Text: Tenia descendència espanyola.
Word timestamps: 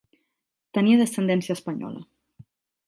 Tenia 0.77 0.97
descendència 1.03 1.59
espanyola. 1.59 2.05